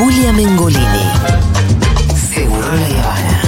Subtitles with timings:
[0.00, 0.80] Julia Mengolini.
[2.32, 3.40] Seguro la Habana.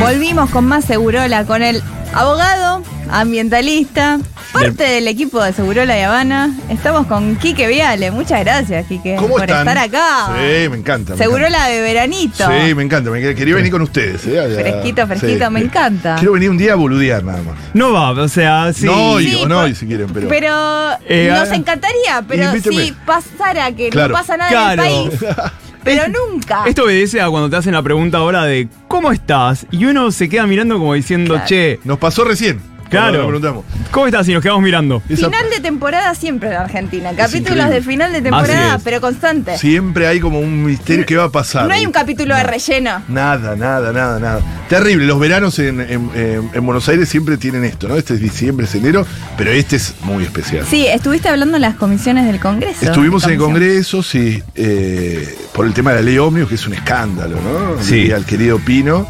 [0.00, 1.80] Volvimos con más Segurola, con el
[2.12, 4.18] abogado, ambientalista,
[4.60, 6.54] parte del equipo de Segurola y Habana.
[6.68, 8.10] Estamos con Quique Viale.
[8.10, 9.66] Muchas gracias, Quique, ¿Cómo por están?
[9.68, 10.26] estar acá.
[10.36, 11.12] Sí, me encanta.
[11.12, 12.44] me Segurola de veranito.
[12.46, 13.10] Sí, me encanta.
[13.10, 14.26] Me quería venir con ustedes.
[14.26, 14.60] eh, allá.
[14.60, 16.16] Fresquito, fresquito, me encanta.
[16.16, 17.54] Quiero venir un día a boludear nada más.
[17.74, 18.86] No va, o sea, sí.
[18.86, 20.28] No hoy, Sí, o no por- hoy si quieren, pero.
[20.28, 20.52] Pero
[21.08, 22.84] Eh, nos ah, encantaría, pero invíteme.
[22.86, 24.08] si pasara que Claro.
[24.08, 24.82] no pasa nada Claro.
[24.84, 25.20] en el país.
[25.86, 26.64] Pero nunca.
[26.66, 29.66] Esto obedece a cuando te hacen la pregunta ahora de ¿cómo estás?
[29.70, 31.46] Y uno se queda mirando como diciendo, Claro.
[31.46, 32.60] che, Nos pasó recién.
[32.90, 33.24] Claro.
[33.26, 33.64] Preguntamos.
[33.90, 34.28] ¿cómo estás?
[34.28, 35.02] Y nos quedamos mirando.
[35.08, 37.12] Esa- Final de temporada siempre en Argentina.
[37.16, 39.56] Capítulos de final de temporada, pero constante.
[39.58, 41.66] Siempre hay como un misterio que va a pasar.
[41.66, 43.02] No hay un capítulo de relleno.
[43.08, 44.40] Nada, nada, nada, nada.
[44.68, 45.06] Terrible.
[45.06, 47.96] Los veranos en, en- en- en Buenos Aires siempre tienen esto, ¿no?
[47.96, 50.64] Este es diciembre, es enero, pero este es muy especial.
[50.68, 52.84] Sí, estuviste hablando en las comisiones del Congreso.
[52.84, 53.38] Estuvimos en el.
[53.38, 57.82] Congreso, sí, eh, por el tema de la ley ómnibus, que es un escándalo, ¿no?
[57.82, 58.06] Sí.
[58.06, 59.06] Y al querido Pino.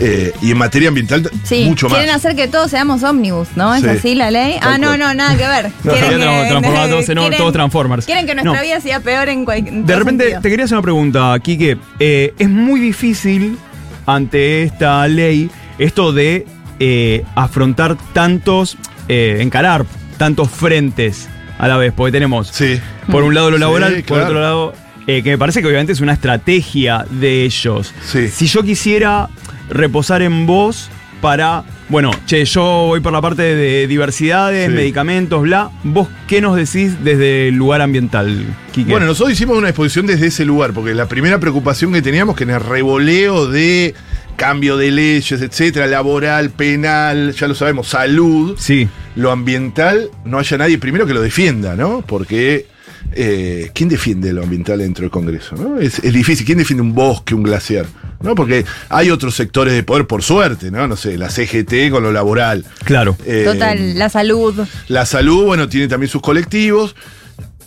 [0.00, 1.98] Eh, y en materia ambiental, Sí, mucho más.
[1.98, 3.74] quieren hacer que todos seamos ómnibus, ¿no?
[3.74, 3.88] ¿Es Sí.
[3.88, 4.56] así la ley?
[4.62, 5.70] Ah, no, no, nada que ver.
[5.82, 8.06] Quería tra- transformar a todos en- quieren- todos Transformers.
[8.06, 8.62] Quieren que nuestra No.
[8.62, 11.76] vida sea peor en cualquier De repente te quería hacer una pregunta, Quique.
[11.98, 13.58] Eh, es muy difícil
[14.06, 16.46] ante esta ley esto de
[16.82, 19.84] eh, afrontar tantos, eh, encarar
[20.16, 21.28] tantos frentes
[21.58, 22.80] a la vez, porque tenemos Sí.
[23.10, 24.72] por un lado lo Sí, laboral, por otro lado,
[25.06, 27.92] eh, que me parece que obviamente es una estrategia de ellos.
[28.06, 28.28] Sí.
[28.28, 29.28] Si yo quisiera
[29.70, 30.90] reposar en vos
[31.20, 34.74] para, bueno, che, yo voy por la parte de diversidades, Sí.
[34.74, 38.90] medicamentos, bla, vos qué nos decís desde el lugar ambiental, Quique?
[38.90, 42.44] Bueno, nosotros hicimos una exposición desde ese lugar, porque la primera preocupación que teníamos que
[42.44, 43.94] en el revoleo de
[44.36, 48.88] cambio de leyes, etcétera, laboral, penal, ya lo sabemos, salud, sí.
[49.14, 52.02] lo ambiental, no haya nadie primero que lo defienda, ¿no?
[52.06, 52.66] Porque
[53.12, 55.54] eh, ¿quién defiende lo ambiental dentro del Congreso?
[55.56, 55.78] ¿no?
[55.78, 56.44] Es, es difícil.
[56.46, 57.86] ¿Quién defiende un bosque, un glaciar?
[58.22, 58.34] ¿No?
[58.34, 60.86] Porque hay otros sectores de poder, por suerte, ¿no?
[60.86, 62.64] No sé, la CGT con lo laboral.
[62.84, 63.16] Claro.
[63.24, 64.54] Eh, Total, la salud.
[64.88, 66.94] La salud, bueno, tiene también sus colectivos.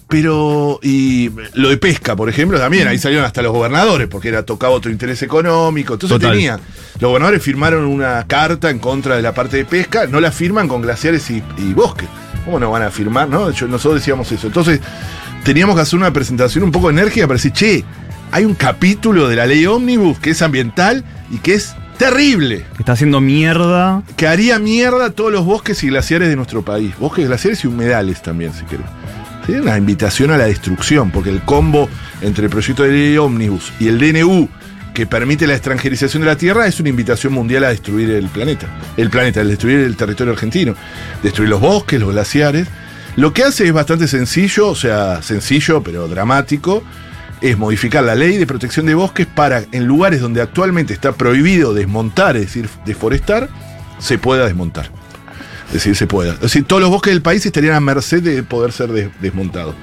[0.10, 4.44] Pero, y lo de pesca, por ejemplo, también, ahí salieron hasta los gobernadores, porque era
[4.46, 5.94] tocaba otro interés económico.
[5.94, 6.34] Entonces Total.
[6.34, 6.60] tenía.
[7.00, 10.68] Los gobernadores firmaron una carta en contra de la parte de pesca, no la firman
[10.68, 12.08] con glaciares y, y bosques.
[12.46, 13.28] ¿Cómo no van a firmar?
[13.28, 13.50] No?
[13.52, 14.46] Yo- nosotros decíamos eso.
[14.48, 14.82] Entonces,
[15.44, 17.84] teníamos que hacer una presentación un poco enérgica para decir, che,
[18.32, 22.94] hay un capítulo de la ley ómnibus que es ambiental y que es terrible Está
[22.94, 24.02] haciendo mierda.
[24.18, 26.98] que haría mierda todos los bosques y glaciares de nuestro país.
[26.98, 28.86] Bosques, glaciares y humedales también, si querés.
[29.46, 31.90] Sería una invitación a la destrucción, porque el combo
[32.22, 34.48] entre el proyecto de ley ómnibus y el DNU
[34.94, 38.68] que permite la extranjerización de la Tierra es una invitación mundial a destruir el planeta.
[38.96, 40.76] El planeta, el destruir el territorio argentino.
[41.24, 42.68] Destruir los bosques, los glaciares.
[43.16, 46.84] Lo que hace es bastante sencillo, o sea, sencillo pero dramático,
[47.42, 51.74] es modificar la ley de protección de bosques para, en lugares donde actualmente está prohibido
[51.74, 53.50] desmontar, es decir, deforestar,
[54.00, 54.90] se pueda desmontar.
[55.68, 56.34] Es decir, se pueda.
[56.34, 59.76] Es decir, todos los bosques del país estarían a merced de poder ser des- desmontados.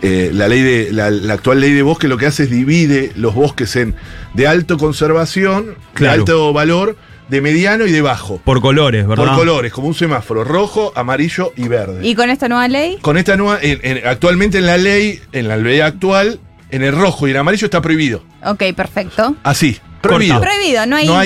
[0.00, 3.12] Eh, la, ley de, la, la actual ley de bosque lo que hace es divide
[3.16, 3.94] los bosques en
[4.34, 6.12] de alto conservación, Claro.
[6.14, 6.96] de alto valor,
[7.32, 8.42] de mediano y de bajo.
[8.44, 9.24] Por colores, ¿verdad?
[9.24, 12.06] Por colores, como un semáforo, rojo, amarillo y verde.
[12.06, 12.98] ¿Y con esta nueva ley?
[13.00, 16.38] Con esta nueva, en- en- actualmente en la ley, en la ley actual,
[16.70, 18.22] en el rojo y en amarillo está prohibido.
[18.44, 19.34] Ok, perfecto.
[19.44, 20.42] Así, prohibido.
[20.42, 21.16] Prohibido, no hay, no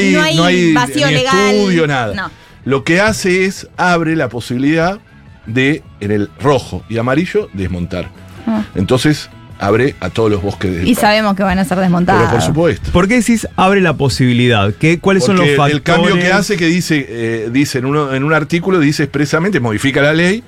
[0.44, 1.54] hay, vacío ni legal.
[1.56, 2.14] estudio, nada.
[2.14, 2.30] No.
[2.64, 5.00] Lo que hace es abre la posibilidad
[5.46, 8.10] de, en el rojo y amarillo, desmontar.
[8.46, 8.62] Ah.
[8.76, 9.28] Entonces,
[9.58, 10.98] abre a todos los bosques del Y país.
[10.98, 12.22] sabemos que van a ser desmontados.
[12.22, 12.90] Pero por supuesto.
[12.92, 14.72] ¿Por qué decís abre la posibilidad?
[14.74, 15.74] ¿Qué, ¿Cuáles son los factores?
[15.76, 19.60] el cambio que hace que dice, eh, dice en, uno, en un artículo, dice expresamente,
[19.60, 20.42] modifica la ley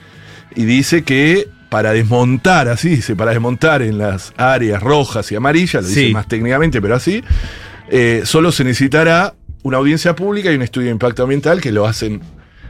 [0.55, 5.83] y dice que para desmontar, así dice, para desmontar en las áreas rojas y amarillas,
[5.83, 6.13] lo dice Sí.
[6.13, 7.23] más técnicamente, pero así,
[7.91, 11.87] eh, solo se necesitará una audiencia pública y un estudio de impacto ambiental que lo
[11.87, 12.21] hacen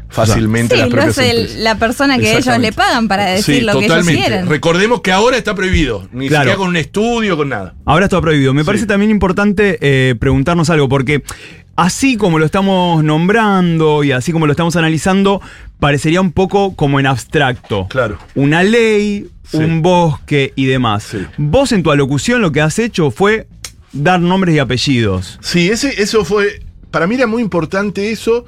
[0.08, 1.60] fácilmente Sí, las lo propias hace el- empresas.
[1.62, 4.20] la persona que ellos le pagan para decir Sí, lo que ellos totalmente.
[4.20, 4.48] quieren.
[4.48, 6.44] Recordemos que ahora está prohibido, ni Claro.
[6.44, 7.74] siquiera con un estudio, con nada.
[7.84, 8.54] Ahora está prohibido.
[8.54, 8.66] Me Sí.
[8.66, 11.22] parece también importante eh, preguntarnos algo, porque
[11.76, 15.40] así como lo estamos nombrando y así como lo estamos analizando,
[15.78, 17.86] parecería un poco como en abstracto.
[17.88, 18.18] Claro.
[18.34, 19.58] Una ley, Sí.
[19.58, 21.04] un bosque y demás.
[21.04, 21.18] Sí.
[21.36, 23.46] Vos en tu alocución lo que has hecho fue
[23.92, 25.38] dar nombres y apellidos.
[25.40, 26.60] Sí, ese, eso fue.
[26.90, 28.44] Para mí era muy importante eso,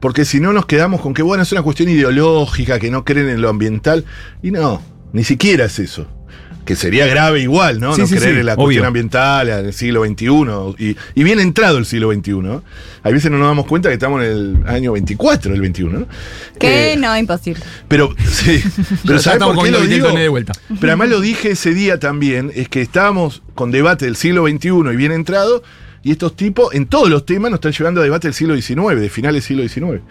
[0.00, 3.28] porque si no nos quedamos con que, bueno, es una cuestión ideológica, que no creen
[3.28, 4.04] en lo ambiental.
[4.42, 4.80] Y no,
[5.12, 6.06] ni siquiera es eso.
[6.64, 7.94] que sería grave igual, ¿no?
[7.94, 8.64] Sí, no sí, creer sí, en la obvio.
[8.64, 10.26] cuestión ambiental, en el siglo XXI,
[10.78, 12.32] y, y bien entrado el siglo XXI.
[12.42, 12.62] ¿no?
[13.02, 16.06] A veces no nos damos cuenta que estamos en el año 24 del 21, ¿no?
[16.60, 17.64] Que Eh, no, imposible.
[17.88, 18.62] Pero, sí,
[19.06, 20.10] pero ¿sabes estamos por qué comiendo lo digo?
[20.12, 20.52] de vuelta.
[20.78, 24.68] Pero además lo dije ese día también, es que estábamos con debate del siglo XXI
[24.92, 25.62] y bien entrado,
[26.02, 29.00] y estos tipos en todos los temas nos están llevando a debate del siglo XIX,
[29.00, 30.02] de finales del siglo XIX.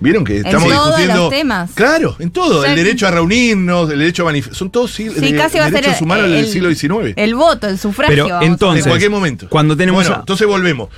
[0.00, 1.22] ¿Vieron que estamos todos discutiendo?
[1.22, 1.70] los temas.
[1.74, 2.64] Claro, en todo.
[2.64, 4.56] El derecho a reunirnos, el derecho a manifestar.
[4.56, 7.14] Son todos sil- Sí, de- casi va a ser derechos humanos el, del siglo XIX.
[7.16, 8.26] el voto, el sufragio.
[8.26, 9.48] Pero entonces- en cualquier momento.
[9.48, 10.88] cuando tenemos Bueno, a- entonces volvemos.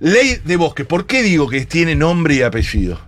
[0.00, 0.84] Ley de bosque.
[0.84, 3.00] ¿Por qué digo que tiene nombre y apellido?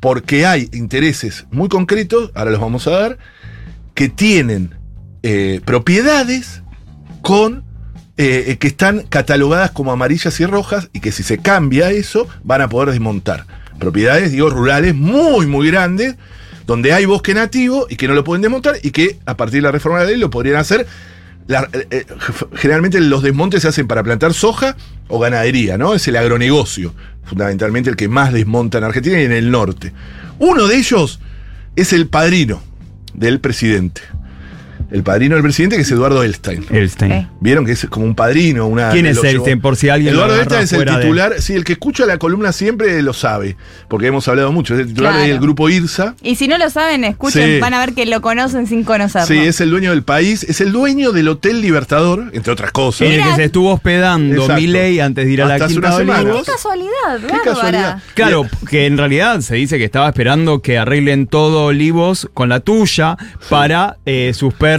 [0.00, 3.18] Porque hay intereses muy concretos, ahora los vamos a dar,
[3.94, 4.74] que tienen
[5.22, 6.62] eh, propiedades
[7.20, 7.64] con
[8.20, 12.62] eh, que están catalogadas como amarillas y rojas y que si se cambia eso van
[12.62, 13.46] a poder desmontar.
[13.78, 16.16] Propiedades, digo, rurales muy, muy grandes,
[16.66, 19.62] donde hay bosque nativo y que no lo pueden desmontar y que a partir de
[19.62, 20.84] la reforma de la ley lo podrían hacer.
[21.48, 22.06] Eh, eh,
[22.56, 24.76] generalmente los desmontes se hacen para plantar soja
[25.06, 25.94] o ganadería, ¿no?
[25.94, 29.92] Es el agronegocio, fundamentalmente el que más desmonta en Argentina y en el norte.
[30.40, 31.20] Uno de ellos
[31.76, 32.60] es el padrino
[33.14, 34.02] del presidente.
[34.90, 36.64] El padrino del presidente que es Eduardo Elstein.
[36.70, 37.12] Elstein.
[37.12, 37.26] Ok.
[37.40, 38.90] Vieron que es como un padrino, una.
[38.90, 39.60] ¿Quién es Elstein?
[39.60, 43.02] Por si alguien Eduardo Elstein es el titular, sí, el que escucha la columna siempre
[43.02, 43.56] lo sabe,
[43.88, 45.28] porque hemos hablado mucho, es el titular Claro.
[45.28, 46.14] del grupo IRSA.
[46.22, 47.60] Y si no lo saben, escuchen, Sí.
[47.60, 49.26] van a ver que lo conocen sin conocerlo.
[49.28, 53.08] Sí, es el dueño del país, es el dueño del Hotel Libertador, entre otras cosas.
[53.08, 54.48] En el que se estuvo hospedando.
[54.54, 56.24] Milei antes de ir a la hace Quinta una.
[56.24, 56.90] Qué casualidad,
[57.20, 57.42] Qué bárbara.
[57.44, 58.02] casualidad.
[58.14, 62.60] Claro, que en realidad se dice que estaba esperando que arreglen todo Olivos con la
[62.60, 63.16] tuya
[63.50, 64.77] para eh, sus perros.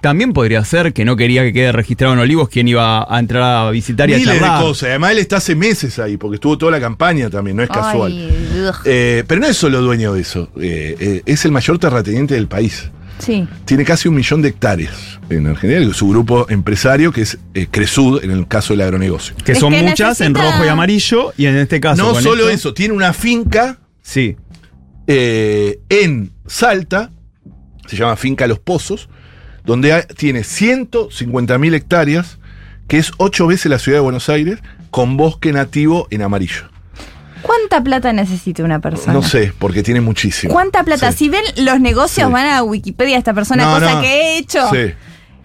[0.00, 3.42] También podría ser que no quería que quede registrado en Olivos quién iba a entrar
[3.66, 4.62] a visitar y a Miles de charlar.
[4.62, 4.88] cosas.
[4.88, 8.10] Además, él está hace meses ahí, porque estuvo toda la campaña también, no es casual.
[8.10, 8.70] Ay.
[8.86, 12.48] Eh, pero no es solo dueño de eso, eh, eh, es el mayor terrateniente del
[12.48, 12.90] país.
[13.18, 13.46] Sí.
[13.66, 18.24] Tiene casi un millón de hectáreas en Argentina, su grupo empresario, que es eh, Cresud,
[18.24, 19.34] en el caso del agronegocio.
[19.44, 22.02] Que Es son que muchas en rojo y amarillo y en este caso.
[22.02, 24.36] no con solo esto- eso, tiene una finca Sí.
[25.06, 27.10] eh, en Salta,
[27.96, 29.08] se llama Finca Los Pozos,
[29.64, 32.38] donde hay- tiene 150.000 hectáreas,
[32.88, 34.58] que es ocho veces la ciudad de Buenos Aires,
[34.90, 36.68] con bosque nativo en amarillo.
[37.42, 39.12] ¿Cuánta plata necesita una persona?
[39.14, 40.52] No sé, porque tiene muchísimo.
[40.52, 41.10] ¿Cuánta plata?
[41.12, 41.18] Sí.
[41.18, 42.32] Si ven los negocios, Sí.
[42.32, 44.00] van a Wikipedia esta persona, No, cosa no.
[44.02, 44.68] que he hecho.
[44.70, 44.92] Sí.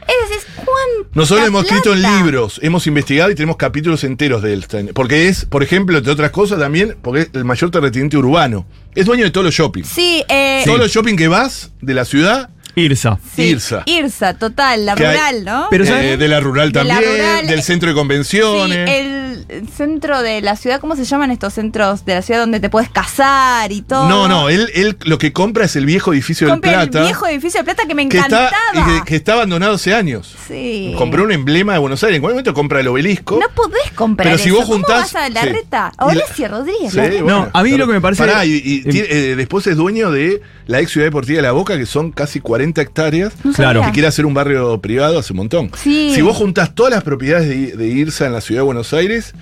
[0.08, 4.54] Es decir, ¿cuánta Nosotros hemos escrito en libros, hemos investigado y tenemos capítulos enteros de
[4.54, 4.66] él.
[4.94, 8.66] Porque es, por ejemplo, entre otras cosas también, porque es el mayor terrateniente urbano.
[8.94, 9.84] Es dueño de todos los shopping.
[9.84, 13.20] Sí, eh, Todos los shopping que vas de la ciudad, Irsa.
[13.36, 13.84] sí, Irsa.
[13.86, 15.68] Irsa, total, la Que hay- rural, ¿no?
[15.70, 19.35] Pero eh, de la rural De la también, rural, del eh, centro de Sí, convenciones.
[19.50, 22.70] El centro de la ciudad, ¿cómo se llaman estos centros de la ciudad donde te
[22.70, 24.08] puedes casar y todo?
[24.10, 27.06] No, no, él, él lo que compra es el viejo edificio Compré del el Plata.
[27.06, 29.00] viejo edificio de plata que me que está, encantaba.
[29.00, 30.36] que, que está abandonado hace años.
[30.48, 30.94] Sí.
[30.98, 32.16] Compró un emblema de Buenos Aires.
[32.18, 33.40] En cualquier momento compra el obelisco.
[33.40, 34.58] No podés comprar Pero si eso.
[34.58, 35.50] vos ¿Cómo juntás- vas a la sí.
[35.50, 35.92] reta?
[36.00, 36.92] Horacio Rodríguez.
[36.92, 37.24] Sí, reta.
[37.24, 39.76] bueno, No, a mí lo que me parece- Pará, y, y tiene- eh, después es
[39.78, 43.34] dueño de la ex ciudad deportiva de La Boca, que son casi 40 hectáreas.
[43.44, 43.82] No Claro.
[43.84, 45.72] Que quiere hacer un barrio privado hace un montón.
[45.82, 46.12] Sí.
[46.16, 49.34] Si vos juntás todas las propiedades de, de Irsa en la ciudad de Buenos Aires,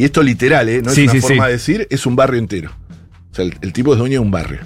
[0.00, 0.80] y esto literal, ¿eh?
[0.82, 1.46] no Sí, es una sí, forma sí.
[1.48, 2.70] de decir, es un barrio entero.
[3.32, 4.60] O sea, el, el tipo es dueño de un barrio.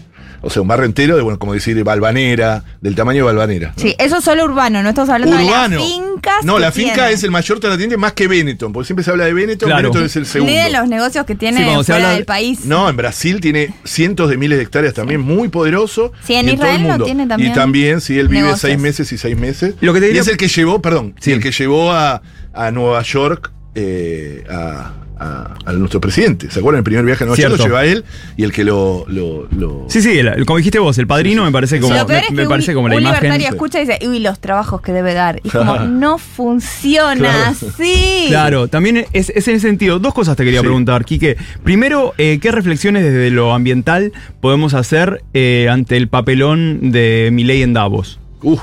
[0.45, 3.73] O sea, un barrio entero de, bueno, como decir, Balvanera, del tamaño de Balvanera.
[3.77, 3.81] ¿no?
[3.83, 5.77] Sí, eso es solo urbano, no estamos hablando Urbano.
[5.77, 6.45] de las fincas.
[6.45, 7.13] No, que la finca tiene.
[7.13, 9.83] es el mayor terrateniente más que Benetton, porque siempre se habla de Benetton, Claro.
[9.91, 10.53] Benetton es el segundo.
[10.53, 12.65] Ni de los negocios que tiene Sí, se fuera de- país.
[12.65, 16.13] No, en Brasil tiene cientos de miles de hectáreas también, muy poderoso.
[16.25, 17.05] Sí, en y todo el Israel lo mundo.
[17.05, 18.61] tiene también Y también, sí, él vive negocios.
[18.63, 19.77] seis meses y seis meses.
[19.81, 21.31] Lo que te y diría- es el que llevó, perdón, Sí.
[21.33, 22.21] el que llevó a,
[22.53, 26.51] a Nueva York eh, a, a- a nuestro presidente.
[26.51, 26.79] ¿Se acuerdan?
[26.81, 27.69] El primer viaje a Nueva York Cierto.
[27.69, 28.05] lo lleva él
[28.37, 29.05] y el que lo.
[29.09, 32.19] lo, lo- Sí, sí, el- como dijiste vos, el padrino me parece como, lo peor
[32.19, 33.23] me, es que me parece un, como la un imagen.
[33.23, 35.41] libertario escucha y dice, uy, los trabajos que debe dar.
[35.45, 37.51] Y es como, no funciona Claro.
[37.51, 38.25] así.
[38.29, 39.99] Claro, también es, es en ese sentido.
[39.99, 40.65] Dos cosas te quería Sí.
[40.67, 41.37] preguntar, Quique.
[41.63, 47.63] Primero, eh, ¿qué reflexiones desde lo ambiental podemos hacer eh, ante el papelón de Milei
[47.63, 48.19] en Davos?
[48.43, 48.61] Uf.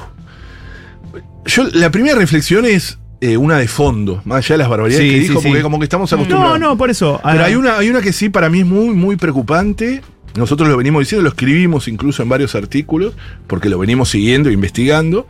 [1.46, 5.14] Yo, la primera reflexión es eh, una de fondo, más allá de las barbaridades Sí,
[5.14, 5.48] que dijo, sí.
[5.48, 6.60] porque como que estamos acostumbrados.
[6.60, 7.20] No, no, por eso.
[7.24, 10.02] Pero hay una, hay una que sí para mí es muy, muy preocupante.
[10.36, 13.14] Nosotros lo venimos diciendo, lo escribimos incluso en varios artículos,
[13.48, 15.28] porque lo venimos siguiendo e investigando.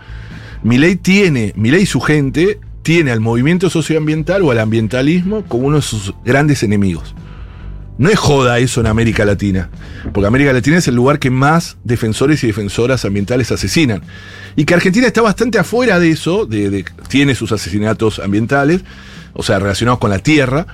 [0.62, 5.78] Milei tiene, Milei y su gente tiene al movimiento socioambiental o al ambientalismo como uno
[5.78, 7.16] de sus grandes enemigos.
[8.00, 9.70] No es joda eso en América Latina,
[10.14, 14.04] porque América Latina es el lugar que más defensores y defensoras ambientales asesinan.
[14.56, 18.86] Y que Argentina está bastante afuera de eso, de, tiene sus asesinatos ambientales,
[19.34, 20.66] o sea, relacionados con la tierra,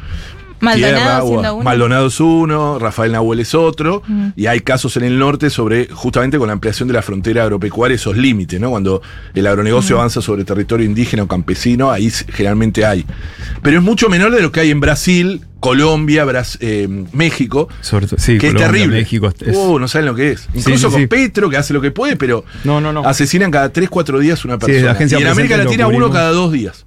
[0.59, 1.63] Maldonado tierra, uno.
[1.63, 4.27] Maldonado es uno, Rafael Nahuel es otro, Mm.
[4.35, 7.95] y hay casos en el norte sobre, justamente con la ampliación de la frontera agropecuaria,
[7.95, 8.69] esos límites, ¿no?
[8.71, 9.01] Cuando
[9.33, 9.47] el Mm.
[9.47, 13.05] agronegocio avanza sobre territorio indígena o campesino, ahí generalmente hay.
[13.61, 18.05] Pero es mucho menor de lo que hay en Brasil, Colombia, Bras- eh, México, Sobre
[18.05, 18.97] todo- sí, que es terrible.
[18.99, 20.47] México es- Uh, no saben lo que es.
[20.53, 21.07] Incluso sí, con sí.
[21.07, 23.03] Petro, que hace lo que puede, pero No, no, no.
[23.05, 24.85] asesinan cada 3, 4 días una Sí, persona.
[24.85, 26.84] la agencia y en América Latina uno cada dos días.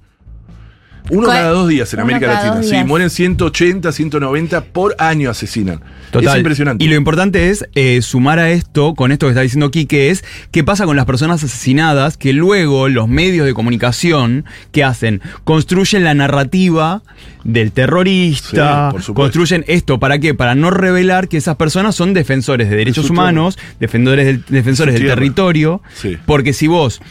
[1.11, 1.37] Uno ¿Cuál?
[1.37, 2.55] cada dos días en Uno América cada Latina.
[2.57, 2.87] dos Sí, días.
[2.87, 5.81] mueren 180, 190 por año asesinan.
[6.11, 6.29] Total.
[6.33, 6.83] Es impresionante.
[6.83, 10.23] Y lo importante es eh, sumar a esto, con esto que está diciendo Quique, es
[10.51, 15.21] qué pasa con las personas asesinadas que luego los medios de comunicación, ¿qué hacen?
[15.43, 17.03] Construyen la narrativa
[17.43, 19.13] del terrorista, Sí, por supuesto.
[19.13, 20.33] construyen esto, ¿para qué?
[20.33, 24.93] Para no revelar que esas personas son defensores de derechos su humanos, defensores del, defensores
[24.93, 25.15] Su del tierra.
[25.15, 26.17] territorio, Sí.
[26.25, 27.01] porque si vos...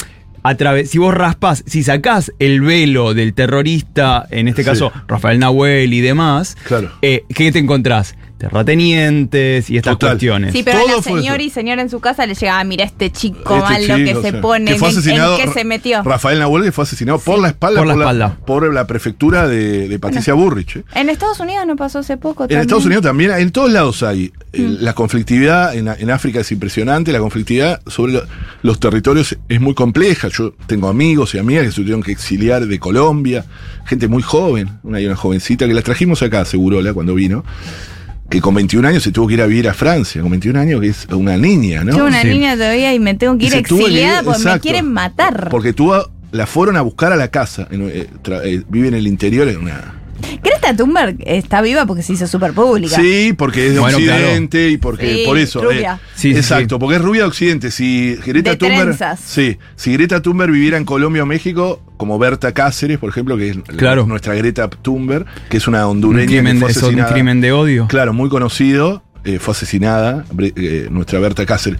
[0.48, 4.68] a través- si vos raspas, si sacás el velo del terrorista, en este Sí.
[4.70, 6.90] caso Rafael Nahuel y demás, Claro.
[7.02, 8.14] eh, ¿qué te encontrás?
[8.38, 10.10] Terratenientes y estas Total.
[10.10, 10.52] cuestiones.
[10.52, 12.64] Sí, pero a Todo la fue señora y señora en su casa le llega, ah,
[12.64, 15.52] mira este chico Este mal lo que se pone, Que fue en- asesinado, en, qué
[15.52, 16.02] se metió.
[16.02, 18.38] Rafael Nahuel que fue asesinado por la espalda Por la espalda.
[18.46, 20.76] por la prefectura de, de Patricia Burrich.
[20.76, 20.84] ¿eh?
[20.94, 22.60] En Estados Unidos no pasó hace poco En también.
[22.62, 24.32] Estados Unidos también, en todos lados hay.
[24.52, 24.76] Eh, Mm.
[24.80, 28.22] La conflictividad en, en África es impresionante, la conflictividad sobre lo-
[28.62, 30.28] los territorios es muy compleja.
[30.28, 33.44] Yo tengo amigos y amigas que se tuvieron que exiliar de Colombia,
[33.84, 37.44] gente muy joven, una, una jovencita que la trajimos acá a Segurola cuando vino,
[38.28, 40.80] que con 21 años se tuvo que ir a vivir a Francia, con 21 años
[40.80, 41.96] que es una niña, ¿no?
[41.96, 42.28] Yo una Sí.
[42.28, 44.62] niña todavía y me tengo que ir se tuvo que ir- exiliada porque me exacto.
[44.62, 45.48] quieren matar.
[45.50, 48.94] Porque tuvo, la fueron a buscar a la casa, en, eh, tra- eh, vive en
[48.94, 49.94] el interior, en una...
[50.42, 52.96] Greta Thunberg está viva porque se hizo súper pública.
[52.96, 55.62] Sí, porque es de Bueno, Occidente y porque Sí, por eso.
[55.62, 55.94] rubia.
[55.94, 56.80] eh, Sí, sí, exacto, sí.
[56.80, 57.70] porque es rubia de Occidente.
[57.70, 58.82] Si Greta De Thunberg.
[58.82, 59.20] trenzas.
[59.20, 63.50] Sí, si Greta Thunberg viviera en Colombia o México, como Berta Cáceres, por ejemplo, que
[63.50, 64.06] es la- Claro.
[64.06, 67.52] nuestra Greta Thunberg, que es una un hondureña crimen, que fue es un crimen de
[67.52, 67.86] odio.
[67.88, 71.78] Claro, muy conocido, eh, fue asesinada, eh, nuestra Berta Cáceres.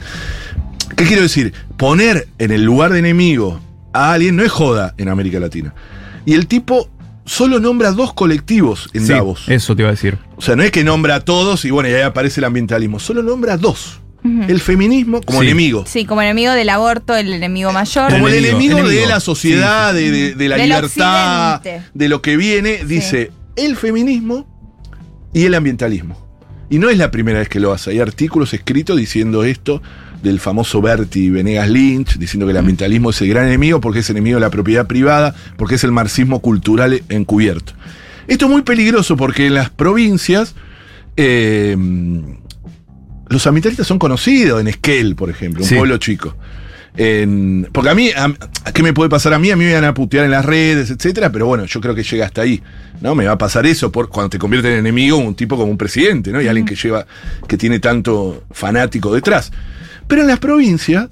[0.97, 1.53] ¿Qué quiero decir?
[1.77, 3.61] Poner en el lugar de enemigo
[3.93, 5.75] a alguien no es joda en América Latina.
[6.25, 6.89] Y el tipo
[7.29, 9.45] solo nombra dos colectivos en Sí, Davos.
[9.49, 10.19] eso te iba a decir.
[10.37, 12.99] O sea, no es que nombra a todos y bueno, y ahí aparece el ambientalismo.
[12.99, 14.01] Solo nombra a dos.
[14.49, 15.47] El feminismo como Sí.
[15.47, 15.85] enemigo.
[15.87, 18.11] Sí, como enemigo del aborto, el enemigo mayor.
[18.11, 21.55] Como el Enemigo, enemigo, de la sociedad, Sí, sí, de, de- de la Del libertad,
[21.57, 21.87] occidente.
[21.95, 24.47] de lo que viene, dice el feminismo
[25.33, 26.27] y el ambientalismo.
[26.69, 27.91] Y no es la primera vez que lo hace.
[27.91, 29.81] Hay artículos escritos diciendo esto
[30.23, 34.11] del famoso Berti Venegas Lynch, diciendo que el ambientalismo es el gran enemigo porque es
[34.11, 37.73] enemigo de la propiedad privada, porque es el marxismo cultural encubierto.
[38.27, 40.55] Esto es muy peligroso porque en las provincias
[41.17, 41.77] eh,
[43.29, 45.75] los ambientalistas son conocidos, en Esquel, por ejemplo, un Sí.
[45.77, 46.37] pueblo chico.
[46.97, 48.33] En- porque a mí, a-
[48.73, 49.51] ¿qué me puede pasar a mí?
[49.51, 52.03] A mí me van a putear en las redes, etcétera, pero bueno, yo creo que
[52.03, 52.61] llega hasta ahí.
[53.01, 53.15] ¿no?
[53.15, 55.79] Me va a pasar eso por cuando te convierte en enemigo un tipo como un
[55.79, 56.43] presidente, ¿no?
[56.43, 57.07] Y alguien que lleva,
[57.47, 59.53] que tiene tanto fanático detrás.
[60.09, 61.09] Pero en las provincias,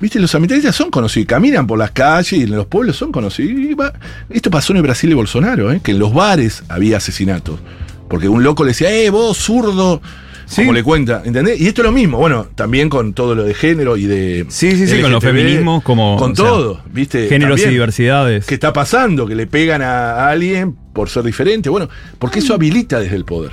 [0.00, 3.52] viste, los ambientalistas son conocidos, caminan por las calles y en los pueblos son conocidos.
[3.60, 3.92] Y va-
[4.30, 5.80] esto pasó en el Brasil de Bolsonaro, ¿eh?
[5.82, 7.60] que en los bares había asesinatos.
[8.08, 10.02] Porque un loco le decía, eh, vos, zurdo.
[10.44, 10.62] Sí.
[10.62, 11.58] Como le cuenta, ¿entendés?
[11.60, 14.44] Y esto es lo mismo, bueno, también con todo lo de género y de.
[14.50, 16.16] Sí, sí, sí, con los feminismos como.
[16.18, 17.26] Con sea, todo, ¿viste?
[17.28, 17.70] Géneros También.
[17.70, 18.44] y diversidades.
[18.44, 19.26] ¿Qué está pasando?
[19.26, 21.70] Que le pegan a alguien por ser diferente.
[21.70, 23.52] Bueno, porque eso habilita desde el poder.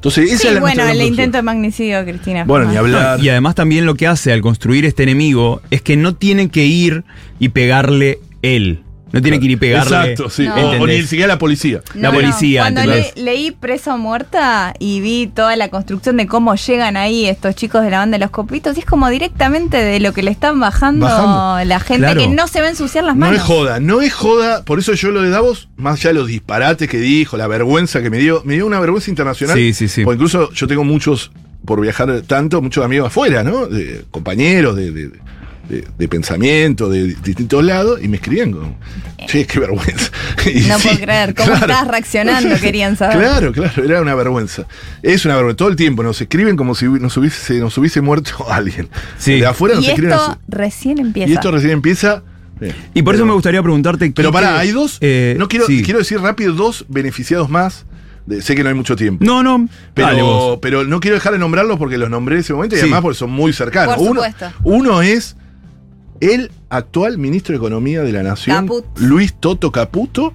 [0.00, 2.44] Entonces, esa Sí, es la bueno, el intento de magnicidio, Cristina.
[2.44, 3.18] Bueno, ni hablar.
[3.18, 6.48] No, y además también lo que hace al construir este enemigo es que no tiene
[6.48, 7.04] que ir
[7.38, 8.82] y pegarle él.
[9.12, 9.96] No tiene que ir y pegarle.
[9.96, 10.46] Exacto, sí.
[10.46, 10.54] No.
[10.54, 11.80] O- O, ni siquiera la policía.
[11.94, 13.12] la policía, Cuando ¿entendés?
[13.16, 17.54] le- leí Presa o Muerta y vi toda la construcción de cómo llegan ahí estos
[17.56, 20.30] chicos de la banda de los copitos, y es como directamente de lo que le
[20.30, 21.64] están bajando, Bajando.
[21.64, 22.20] la gente Claro.
[22.20, 23.36] que no se va a ensuciar las No manos.
[23.38, 24.64] es joda, no es joda.
[24.64, 28.02] Por eso yo lo de Davos, más allá de los disparates que dijo, la vergüenza
[28.02, 29.56] que me dio, me dio una vergüenza internacional.
[29.56, 30.04] Sí, sí, sí.
[30.04, 31.32] Porque incluso yo tengo muchos,
[31.64, 33.66] por viajar tanto, muchos amigos afuera, ¿no?
[33.66, 35.10] De compañeros, de, de,
[35.70, 38.74] de- de pensamiento, de distintos lados, y me escribían con,
[39.26, 40.10] che, qué vergüenza.
[40.46, 42.56] Y No sí, puedo creer, ¿cómo estás reaccionando?
[42.60, 43.18] Querían saber.
[43.18, 44.66] Claro, claro, era una vergüenza.
[45.02, 45.56] Es una vergüenza.
[45.56, 48.88] Todo el tiempo nos escriben como si nos hubiese, nos hubiese muerto alguien.
[49.18, 49.40] Sí.
[49.40, 50.40] De afuera nos Y escriben esto así.
[50.48, 51.30] recién empieza.
[51.30, 52.22] Y esto recién empieza.
[52.92, 54.12] Y por eso me gustaría preguntarte.
[54.14, 54.98] Pero pará, hay dos.
[55.00, 55.82] eh, no quiero, sí.
[55.82, 57.86] quiero decir rápido dos beneficiados más.
[58.26, 59.24] de- sé que no hay mucho tiempo.
[59.24, 59.66] No, no.
[59.94, 62.82] Pero, pero no quiero dejar de nombrarlos porque los nombré en ese momento y Sí.
[62.82, 63.94] además porque son muy cercanos.
[63.94, 64.52] Por uno, supuesto.
[64.62, 65.36] uno es
[66.20, 68.84] el actual ministro de Economía de la Nación, Caput.
[68.98, 70.32] Luis Toto Caputo,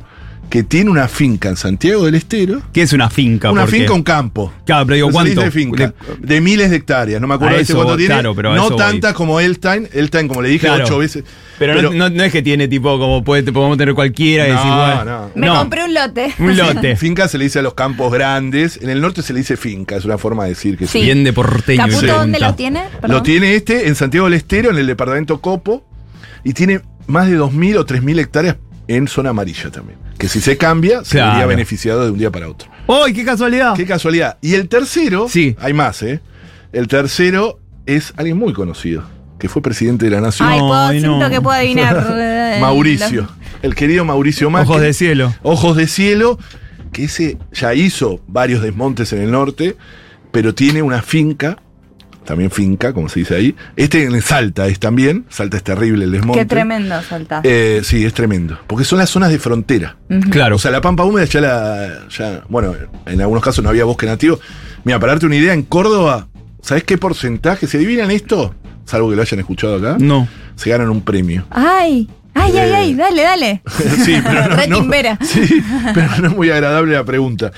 [0.50, 2.62] que tiene una finca en Santiago del Estero.
[2.72, 3.52] ¿Qué es una finca?
[3.52, 4.54] Una Porque- finca, un campo.
[4.66, 5.52] Claro, pero digo, ¿cuánto?
[5.52, 5.88] finca.
[5.88, 7.20] De- De, miles de hectáreas.
[7.20, 8.14] No me acuerdo de cuánto tiene.
[8.14, 9.90] claro, pero a no tantas como Elstein.
[9.92, 10.86] Elstein, como le dije, Claro.
[10.86, 11.24] ocho veces.
[11.60, 14.56] Pero, no, no- no es que tiene tipo como puede, podemos tener cualquiera y No,
[14.56, 15.32] decir, bueno, no.
[15.36, 16.34] Me no, compré un lote.
[16.40, 16.96] un lote.
[16.98, 18.78] Finca se le dice a los campos grandes.
[18.82, 19.96] En el norte se le dice finca.
[19.98, 21.02] Es una forma de decir que Sí.
[21.02, 21.86] Bien de porteño.
[21.88, 22.84] ¿Caputo dónde lo tiene?
[23.08, 25.86] Lo tiene este en Santiago del Estero, en el departamento Copo,
[26.44, 28.56] y tiene más de 2.000 o 3.000 hectáreas
[28.88, 29.98] en zona amarilla también.
[30.18, 31.32] Que si se cambia, se Claro.
[31.34, 32.70] vería beneficiado de un día para otro.
[32.88, 33.74] ¡Ay, qué casualidad!
[33.76, 34.38] Qué casualidad.
[34.42, 35.56] Y el tercero, Sí.
[35.60, 36.22] hay más, ¿eh?
[36.72, 39.04] El tercero es alguien muy conocido,
[39.40, 40.48] que fue presidente de la Nación.
[40.50, 41.16] Ay, puedo, Ay, no.
[41.18, 41.96] siento que puedo adivinar.
[42.62, 43.28] Mauricio.
[43.62, 44.70] El querido Mauricio Macri.
[44.70, 45.34] Ojos de cielo.
[45.42, 46.40] Ojos de cielo,
[46.92, 49.76] que ese ya hizo varios desmontes en el norte,
[50.32, 51.58] pero tiene una finca,
[52.26, 53.56] también finca, como se dice ahí.
[53.76, 56.40] Este en Salta es también, Salta es terrible el desmonte.
[56.40, 57.42] Qué tremendo salta.
[57.44, 58.60] Eh, sí, es tremendo.
[58.68, 59.96] Porque son las zonas de frontera.
[60.30, 60.56] Claro.
[60.56, 62.08] O sea, la pampa húmeda ya la.
[62.10, 62.74] Ya, bueno,
[63.06, 64.40] en algunos casos no había bosque nativo.
[64.84, 66.28] Mira, para darte una idea, en Córdoba,
[66.62, 67.68] ¿sabés qué porcentaje?
[67.68, 68.54] ¿Se adivinan esto?
[68.86, 69.98] Salvo que lo hayan escuchado acá.
[70.00, 70.28] no.
[70.56, 71.46] Se ganan un premio.
[71.50, 72.76] Ay, ay, ay, Eh.
[72.76, 73.62] ay, dale, dale.
[74.06, 75.18] sí, pero no, no- timbera.
[75.22, 75.62] sí,
[75.94, 77.52] pero no es muy agradable la pregunta.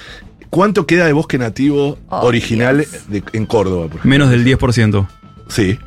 [0.50, 3.88] ¿Cuánto queda de bosque nativo Oh, original de- en Córdoba?
[3.88, 4.06] por?
[4.06, 5.08] Menos del 10%.
[5.50, 5.78] Sí.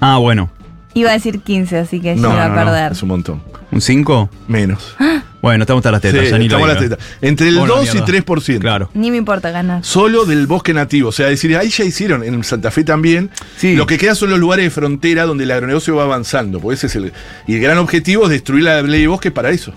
[0.00, 0.50] Ah, bueno.
[0.94, 2.92] Iba a decir 15, así que No, se iba no, a no, perder.
[2.92, 3.42] es un montón.
[3.70, 4.28] ¿Un 5?
[4.48, 4.96] Menos.
[5.42, 6.98] Bueno, estamos hasta las tetas, Sí, ya ni lo estamos a las tetas.
[7.22, 8.04] Entre el la 2 y mierda.
[8.04, 8.58] 3%.
[8.60, 8.90] Claro.
[8.92, 9.82] Ni me importa ganar.
[9.82, 11.08] Solo del bosque nativo.
[11.08, 13.30] O sea, decir, ahí ya hicieron, en Santa Fe también.
[13.56, 13.74] Sí.
[13.74, 16.60] Lo que queda son los lugares de frontera donde el agronegocio va avanzando.
[16.60, 17.14] Porque ese es el.
[17.46, 19.72] Y el gran objetivo es destruir la ley de bosque para eso.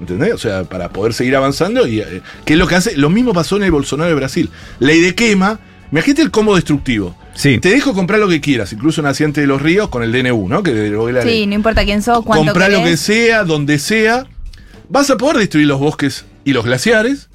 [0.00, 0.34] ¿Entendés?
[0.34, 1.86] O sea, para poder seguir avanzando.
[1.86, 2.96] y eh, ¿Qué es lo que hace?
[2.96, 4.50] Lo mismo pasó en el Bolsonaro de Brasil.
[4.78, 5.58] Ley de quema.
[5.90, 7.16] Imagínate el combo destructivo.
[7.34, 7.58] Sí.
[7.58, 10.62] Te dejo comprar lo que quieras, incluso Naciente de los Ríos con el DNU, ¿no?
[10.62, 14.26] Que la ley Sí, no importa quién sos, cuánto comprar lo que sea, donde sea,
[14.88, 17.28] vas a poder destruir los bosques y los glaciares,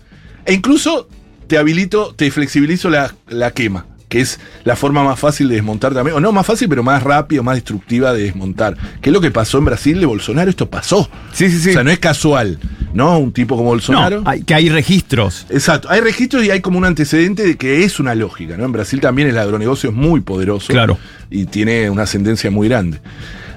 [0.45, 1.07] e incluso
[1.47, 5.93] te habilito, te flexibilizo la, la quema, que es la forma más fácil de desmontar
[5.93, 8.75] también, o no más fácil, pero más rápida, más destructiva de desmontar.
[9.01, 11.09] Que es lo que pasó en Brasil de Bolsonaro, esto pasó.
[11.31, 11.69] Sí, sí, sí.
[11.69, 12.59] O sea, no es casual,
[12.93, 13.17] ¿no?
[13.17, 14.19] Un tipo como Bolsonaro.
[14.19, 15.45] No, hay, que hay registros.
[15.49, 18.65] Exacto, hay registros y hay como un antecedente de que es una lógica, ¿no?
[18.65, 20.67] En Brasil también el agronegocio es muy poderoso.
[20.73, 20.97] Claro.
[21.29, 22.99] Y tiene una ascendencia muy grande.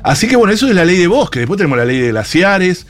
[0.05, 1.41] Así que bueno, eso es la ley de bosque.
[1.41, 2.87] Después tenemos la ley de glaciares,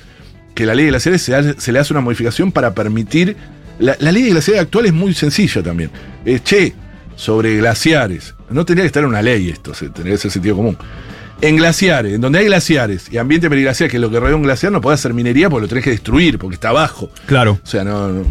[0.54, 3.36] que la ley de glaciares se, hace- se le hace una modificación para permitir...
[3.78, 5.90] La, la ley de glaciares actual es muy sencilla también.
[6.24, 6.74] Es, che,
[7.16, 8.34] sobre glaciares.
[8.50, 10.76] No tendría que estar en una ley esto, se- tendría que ser sentido común.
[11.40, 14.42] En glaciares, en donde hay glaciares y ambiente periglaciar, que es lo que rodea un
[14.44, 17.10] glaciar, no podés hacer minería porque lo tenés que destruir, porque está abajo.
[17.26, 17.58] Claro.
[17.62, 18.24] O sea, no, no.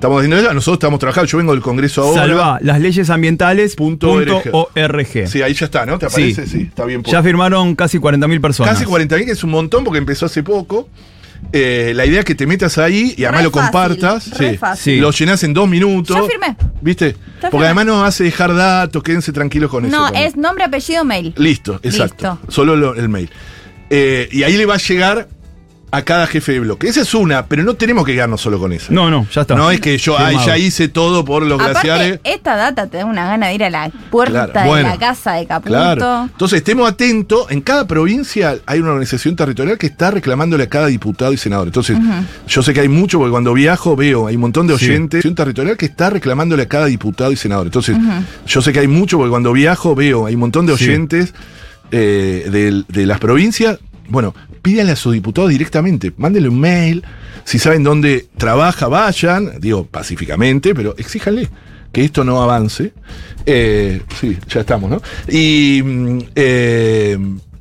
[0.00, 2.22] Estamos haciendo eso, nosotros estamos trabajando, yo vengo del Congreso ahora.
[2.22, 4.42] Salva las leyes ambientales Punto punto
[4.74, 5.28] org.
[5.28, 5.98] Sí, ahí ya está, ¿no?
[5.98, 6.14] ¿Te Sí.
[6.32, 6.46] aparece?
[6.46, 7.02] Sí, está bien.
[7.02, 8.72] Ya firmaron casi 40.000 personas.
[8.72, 10.88] Casi 40.000, que es un montón porque empezó hace poco.
[11.52, 14.24] Eh, la idea es que te metas ahí y además Re lo fácil, compartas.
[14.24, 14.56] sí.
[14.56, 14.94] fácil.
[14.94, 15.00] Sí.
[15.00, 16.16] Lo llenas en dos minutos.
[16.16, 16.56] Ya firmé.
[16.80, 17.16] ¿Viste?
[17.40, 17.66] Porque firmé.
[17.66, 19.94] además nos hace dejar datos, quédense tranquilos con eso.
[19.94, 21.34] No, es nombre, apellido, mail.
[21.36, 22.38] Listo, exacto.
[22.40, 22.52] Listo.
[22.52, 23.28] Solo lo- el mail.
[23.90, 25.28] Eh, y ahí le va a llegar
[25.92, 26.86] a cada jefe de bloque.
[26.88, 28.92] Esa es una, pero no tenemos que quedarnos solo con esa.
[28.92, 29.54] No, no, ya está.
[29.56, 30.46] No es que yo ay, Firmado.
[30.46, 32.20] ya hice todo por los glaciares.
[32.24, 34.98] Esta data te da una gana de ir a la puerta Claro, de bueno, la
[34.98, 35.70] casa de Caputo.
[35.70, 36.22] Claro.
[36.30, 37.50] Entonces, estemos atentos.
[37.50, 41.66] En cada provincia hay una organización territorial que está reclamándole a cada diputado y senador.
[41.66, 41.96] Entonces,
[42.46, 44.84] yo sé que hay mucho, porque cuando viajo veo, hay un montón de Sí.
[44.86, 45.18] oyentes.
[45.24, 47.66] Organización territorial que está reclamándole a cada diputado y senador.
[47.66, 47.96] Entonces,
[48.46, 50.84] yo sé que hay mucho, porque cuando viajo veo, hay un montón de Sí.
[50.84, 51.34] oyentes
[51.92, 53.78] eh, de, las provincias.
[54.10, 57.04] Bueno, pídanle a sus diputados directamente, mándenle un mail.
[57.44, 61.48] Si saben dónde trabaja, vayan, digo pacíficamente, pero exíjanle.
[61.92, 62.92] que esto no avance.
[63.46, 65.02] Eh, sí, ya estamos, ¿no?
[65.28, 67.18] Y, mm, eh,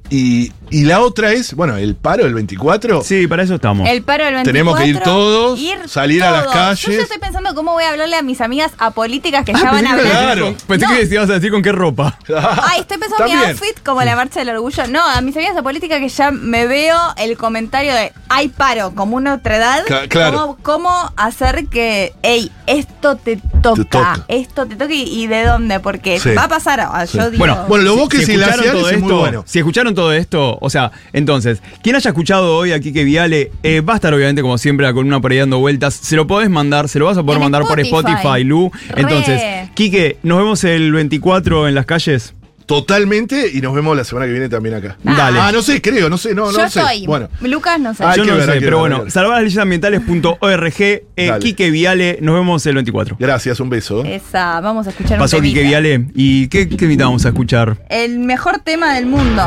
[0.09, 3.03] y, y la otra es, bueno, el paro del 24.
[3.03, 3.87] Sí, para eso estamos.
[3.87, 4.51] El paro del 24.
[4.51, 6.81] Tenemos que ir todos, salir a las calles.
[6.81, 9.71] Yo ya estoy pensando cómo voy a hablarle a mis amigas apolíticas que Ah, ya
[9.71, 10.37] van a que- hablar.
[10.37, 10.55] claro.
[10.67, 10.93] Pensé No.
[10.93, 12.17] que ibas a decir con qué ropa.
[12.63, 14.87] Ay, estoy pensando en mi outfit como la marcha del orgullo.
[14.87, 19.15] No, a mis amigas apolíticas que ya me veo el comentario de hay paro como
[19.15, 19.83] una otra edad.
[19.87, 20.39] Ca- claro.
[20.39, 24.25] ¿Cómo, cómo hacer que, hey, esto te toca, toca.
[24.27, 25.79] esto te toca y, y de dónde?
[25.79, 26.31] Porque Sí.
[26.33, 27.17] va a pasar, ah, Sí.
[27.17, 27.39] yo digo.
[27.39, 29.43] Bueno, Bueno, los bosques y escucharon glaciares todo es muy esto, bueno.
[29.47, 33.81] Si escucharon todo esto, o sea, entonces, quien haya escuchado hoy a Kike Viale, eh,
[33.81, 35.93] va a estar obviamente como siempre la columna por ahí dando vueltas.
[35.93, 38.13] Se lo podés mandar, se lo vas a poder En mandar por Spotify.
[38.15, 38.71] Spotify, Lu.
[38.91, 39.01] Re.
[39.01, 39.41] Entonces,
[39.73, 42.33] Kike, nos vemos el 24 en las calles.
[42.69, 44.95] Totalmente, y nos vemos la semana que viene también acá.
[45.03, 45.15] Ah.
[45.17, 45.39] Dale.
[45.39, 46.79] Ah, no sé, creo, no sé, no, yo no sé.
[46.79, 47.07] soy.
[47.07, 47.27] Bueno.
[47.41, 48.03] Lucas no sé.
[48.03, 49.11] Hay Yo no ver, sé, pero ver, bueno, hay que ver.
[49.11, 51.39] salvar las leyes ambientales.org, eh, Dale.
[51.39, 53.17] Kike Viale, nos vemos el 24.
[53.19, 54.03] Gracias, un beso.
[54.05, 55.79] Esa, vamos a escuchar Pasó un Kike temita.
[55.79, 56.05] Viale.
[56.13, 57.77] ¿Y qué, qué invitamos a escuchar?
[57.89, 59.41] El mejor tema del mundo.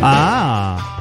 [0.00, 0.97] Ah.